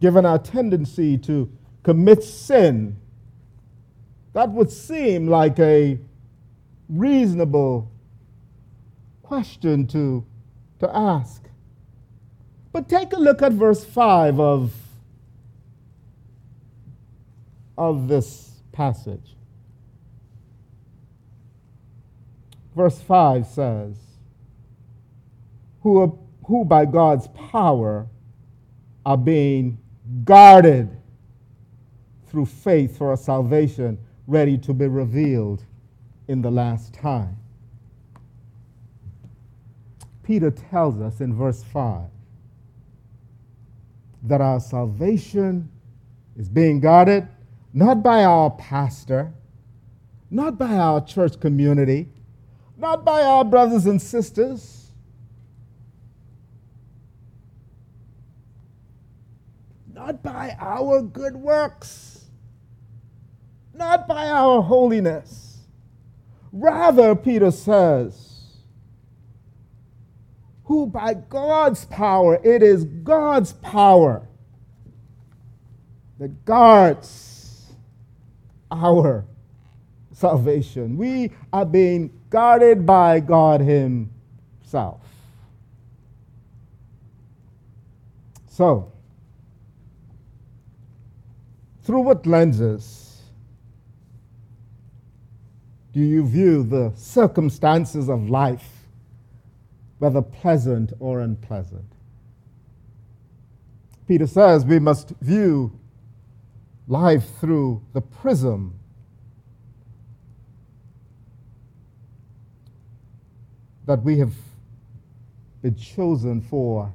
[0.00, 1.50] Given our tendency to
[1.82, 2.96] commit sin,
[4.32, 5.98] that would seem like a
[6.88, 7.90] reasonable
[9.22, 10.24] question to
[10.80, 11.42] to ask.
[12.72, 14.72] But take a look at verse 5 of,
[17.76, 19.36] of this passage.
[22.74, 23.96] Verse 5 says,
[25.82, 28.06] who, who by God's power
[29.06, 29.78] are being
[30.24, 30.90] guarded
[32.26, 35.62] through faith for a salvation ready to be revealed
[36.26, 37.36] in the last time.
[40.22, 42.08] Peter tells us in verse 5
[44.22, 45.70] that our salvation
[46.36, 47.28] is being guarded
[47.76, 49.34] not by our pastor,
[50.30, 52.08] not by our church community,
[52.78, 54.92] not by our brothers and sisters.
[59.92, 62.26] Not by our good works,
[63.74, 65.58] not by our holiness.
[66.52, 68.60] Rather, Peter says,
[70.64, 74.28] who by God's power, it is God's power
[76.18, 77.33] that guards
[78.70, 79.24] our
[80.12, 80.96] salvation.
[80.96, 85.00] We are being guarded by God Himself.
[88.48, 88.92] So,
[91.84, 93.20] Through what lenses
[95.92, 98.68] do you view the circumstances of life,
[99.98, 101.84] whether pleasant or unpleasant?
[104.08, 105.78] Peter says we must view
[106.86, 108.78] life through the prism
[113.86, 114.34] that we have
[115.62, 116.92] been chosen for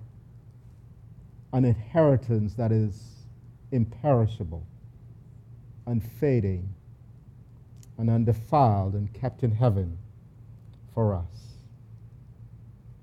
[1.54, 3.26] an inheritance that is
[3.72, 4.66] imperishable,
[5.88, 6.74] unfading,
[7.98, 9.98] and undefiled, and kept in heaven
[10.94, 11.26] for us.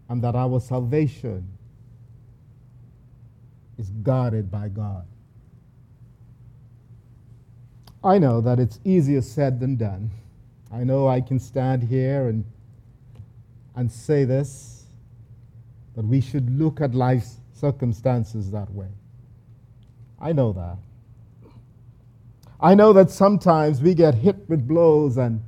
[0.09, 1.49] And that our salvation
[3.77, 5.07] is guarded by God.
[8.07, 10.13] I know that it's easier said than done.
[10.73, 12.45] I know I can stand here and,
[13.75, 14.85] and say this,
[15.97, 18.87] but we should look at life's circumstances that way.
[20.21, 20.77] I know that.
[22.61, 25.43] I know that sometimes we get hit with blows, and,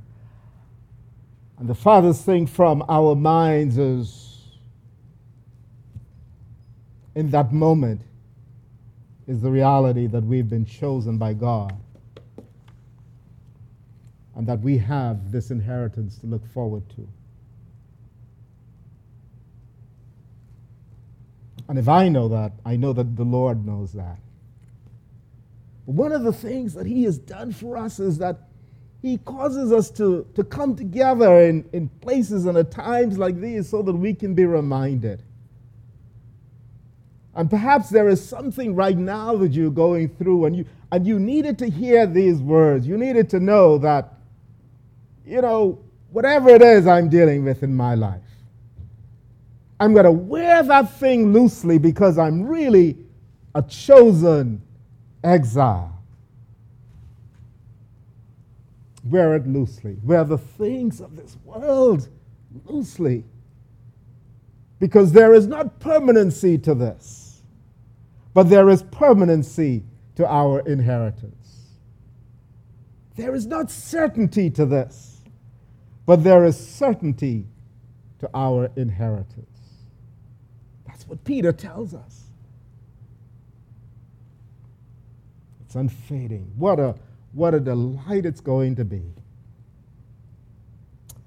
[1.59, 4.41] and the farthest thing from our minds is
[7.15, 8.01] in that moment
[9.29, 11.73] is the reality that we've been chosen by God
[14.39, 17.05] and that we have this inheritance to look forward to.
[21.67, 24.17] And if I know that, I know that the Lord knows that.
[25.85, 28.47] But one of the things that He has done for us is that
[29.01, 33.67] He causes us to, to come together in, in places and at times like these
[33.67, 35.21] so that we can be reminded.
[37.35, 41.19] And perhaps there is something right now that you're going through and you, and you
[41.19, 42.87] needed to hear these words.
[42.87, 44.13] You needed to know that,
[45.29, 45.79] you know,
[46.11, 48.21] whatever it is I'm dealing with in my life,
[49.79, 52.97] I'm going to wear that thing loosely because I'm really
[53.53, 54.61] a chosen
[55.23, 55.95] exile.
[59.05, 59.97] Wear it loosely.
[60.03, 62.09] Wear the things of this world
[62.65, 63.23] loosely.
[64.79, 67.41] Because there is not permanency to this,
[68.33, 69.83] but there is permanency
[70.15, 71.35] to our inheritance.
[73.15, 75.08] There is not certainty to this,
[76.09, 77.45] but there is certainty
[78.17, 79.59] to our inheritance
[80.87, 82.31] That's what Peter tells us.
[85.61, 86.51] It's unfading.
[86.57, 86.95] What a,
[87.33, 89.03] what a delight it's going to be.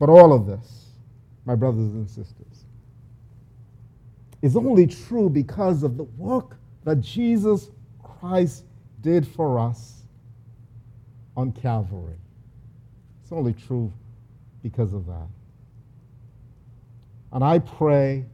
[0.00, 0.86] But all of this,
[1.44, 2.64] my brothers and sisters,
[4.42, 7.70] is only true because of the work that Jesus
[8.02, 8.64] Christ
[9.00, 10.02] did for us
[11.36, 12.18] on Calvary.
[13.22, 13.92] It's only true
[14.62, 15.28] because of that.
[17.32, 18.26] And I pray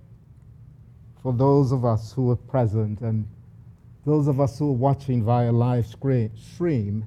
[1.22, 3.26] for those of us who are present and
[4.04, 7.04] those of us who are watching via live stream,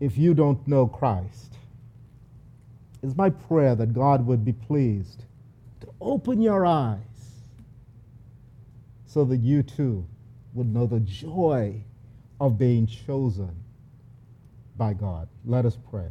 [0.00, 1.54] if you don't know Christ,
[3.02, 5.24] it's my prayer that God would be pleased
[5.80, 6.98] to open your eyes
[9.06, 10.06] so that you too
[10.54, 11.82] would know the joy
[12.40, 13.54] of being chosen
[14.76, 15.28] by God.
[15.44, 16.08] Let us pray.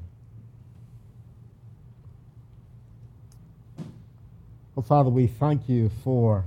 [4.80, 6.46] Oh, Father, we thank you for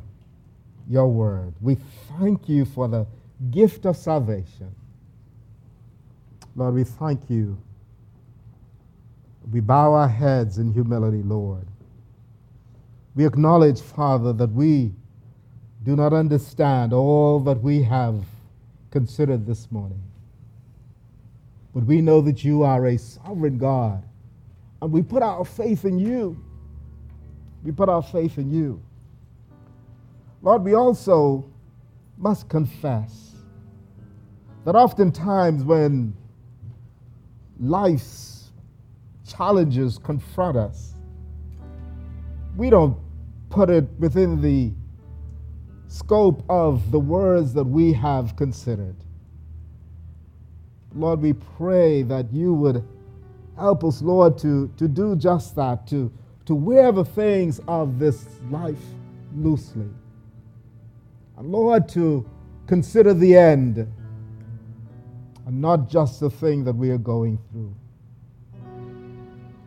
[0.89, 1.53] your word.
[1.61, 1.77] We
[2.19, 3.07] thank you for the
[3.51, 4.75] gift of salvation.
[6.57, 7.59] Lord, we thank you.
[9.51, 11.67] We bow our heads in humility, Lord.
[13.15, 14.95] We acknowledge, Father, that we
[15.83, 18.25] do not understand all that we have
[18.91, 20.03] considered this morning.
[21.75, 24.03] But we know that you are a sovereign God,
[24.81, 26.43] and we put our faith in you.
[27.63, 28.83] We put our faith in you.
[30.43, 31.45] Lord, we also
[32.19, 33.33] must confess
[34.65, 36.15] that oftentimes when
[37.61, 38.51] life's
[39.27, 40.95] challenges confront us,
[42.57, 42.97] we don't
[43.51, 44.73] put it within the
[45.89, 48.97] scope of the words that we have considered.
[50.95, 52.87] Lord, we pray that you would
[53.57, 56.13] help us, Lord, to, to do just that, to
[56.47, 58.83] to wear the things of this life
[59.35, 59.89] loosely.
[61.37, 62.29] And Lord, to
[62.67, 63.79] consider the end
[65.47, 67.75] and not just the thing that we are going through.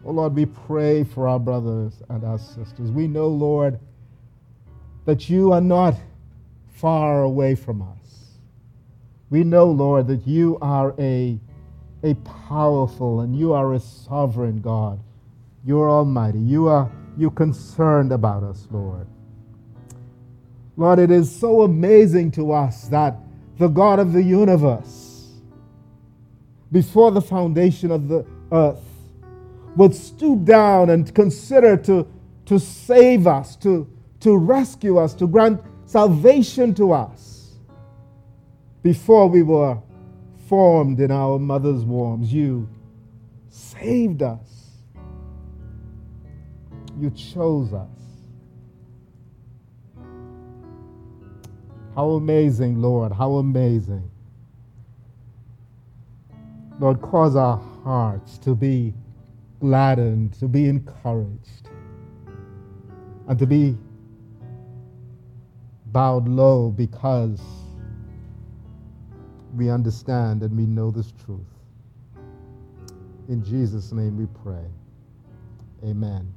[0.05, 2.91] Oh Lord, we pray for our brothers and our sisters.
[2.91, 3.79] We know, Lord,
[5.05, 5.95] that you are not
[6.75, 8.37] far away from us.
[9.29, 11.39] We know, Lord, that you are a,
[12.03, 12.13] a
[12.47, 14.99] powerful and you are a sovereign God.
[15.65, 16.39] You're almighty.
[16.39, 19.07] You are you concerned about us, Lord.
[20.77, 23.17] Lord, it is so amazing to us that
[23.57, 25.05] the God of the universe
[26.75, 28.83] before the foundation of the earth,
[29.77, 32.05] would stoop down and consider to,
[32.45, 33.87] to save us, to,
[34.19, 37.53] to rescue us, to grant salvation to us
[38.83, 39.77] before we were
[40.47, 42.33] formed in our mother's wombs.
[42.33, 42.69] You
[43.47, 44.54] saved us.
[46.99, 47.89] You chose us.
[51.95, 54.09] How amazing, Lord, how amazing.
[56.79, 58.93] Lord, cause our hearts to be
[59.61, 61.69] gladdened, to be encouraged,
[63.27, 63.77] and to be
[65.87, 67.41] bowed low because
[69.55, 71.39] we understand and we know this truth.
[73.29, 74.69] In Jesus' name we pray.
[75.83, 76.33] Amen.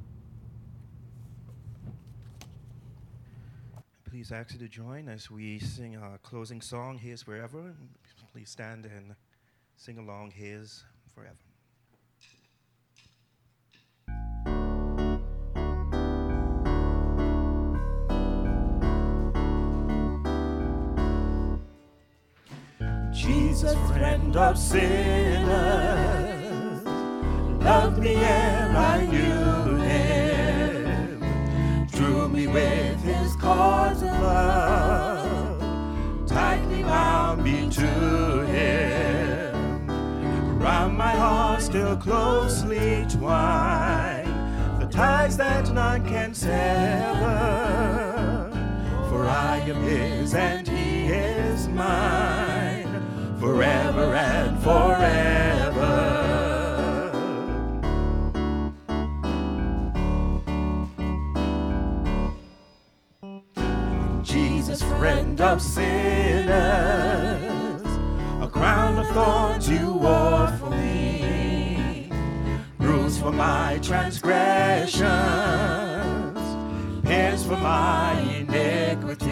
[4.19, 7.73] Please ask you to join as we sing our closing song, His Forever.
[8.33, 9.15] Please stand and
[9.77, 10.83] sing along His
[11.15, 11.37] Forever.
[23.13, 25.53] Jesus, friend of sinners,
[27.63, 29.48] love me and I knew
[41.99, 46.59] closely twined, the ties that none can sever.
[49.09, 52.87] For I am his and he is mine
[53.39, 56.19] forever and forever.
[64.23, 66.51] Jesus, friend of sinners,
[68.41, 70.48] a crown of thorns you wore
[73.19, 75.03] for my transgressions,
[77.03, 79.27] pierced for my iniquities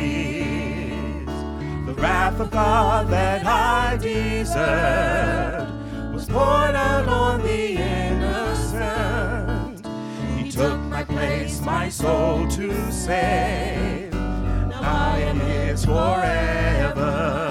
[1.86, 5.72] The wrath of God that I deserved
[6.14, 9.18] was poured out on the innocent.
[10.38, 14.12] He took my place, my soul to save.
[14.14, 17.47] Now I am His forever.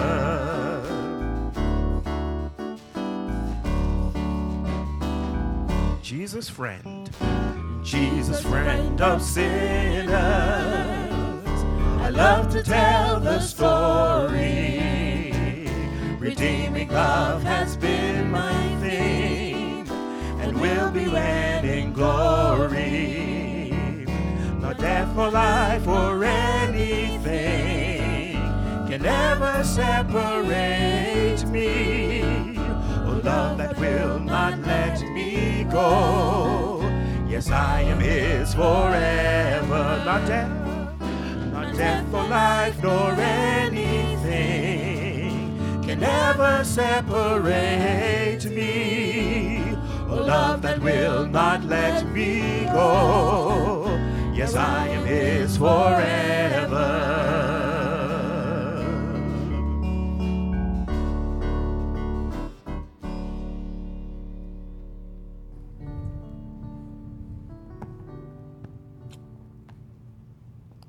[6.26, 7.08] Jesus, friend,
[7.84, 10.10] Jesus, friend of sinners.
[10.10, 14.34] I love to tell the story.
[16.18, 19.86] Redeeming love has been my theme
[20.40, 23.70] and will be when in glory.
[24.58, 27.22] Not death nor life or anything
[28.88, 32.55] can ever separate me.
[33.26, 36.80] Oh, love that will not let me go.
[37.28, 40.00] Yes, I am His forever.
[40.04, 40.48] Not death
[41.52, 44.30] not death or life nor anything
[45.82, 49.76] can ever separate me.
[50.08, 53.88] Oh, A love that will not let me go.
[54.34, 57.55] Yes, I am His forever.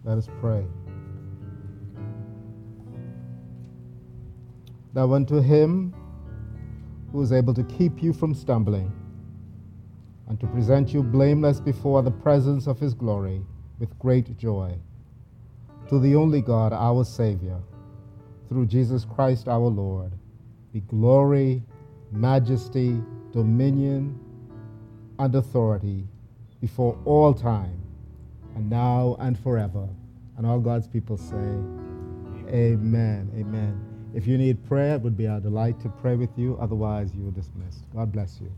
[0.08, 0.66] Let us pray.
[4.94, 5.94] Now, unto him
[7.12, 8.90] who is able to keep you from stumbling
[10.30, 13.42] and to present you blameless before the presence of his glory
[13.80, 14.80] with great joy,
[15.90, 17.60] to the only God, our Savior,
[18.48, 20.14] through Jesus Christ our Lord,
[20.72, 21.62] be glory,
[22.14, 23.04] majesty,
[23.34, 24.18] dominion,
[25.20, 26.08] and authority
[26.62, 27.82] before all time
[28.56, 29.88] and now and forever.
[30.38, 31.36] And all God's people say,
[32.50, 33.32] Amen.
[33.36, 33.84] Amen.
[34.14, 36.58] If you need prayer, it would be our delight to pray with you.
[36.62, 37.84] Otherwise, you are dismissed.
[37.94, 38.52] God bless you.